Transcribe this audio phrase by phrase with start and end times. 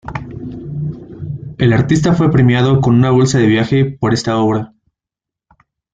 [1.59, 4.73] El artista fue premiado con una bolsa de viaje por esta obra.